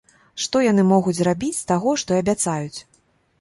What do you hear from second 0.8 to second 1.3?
могуць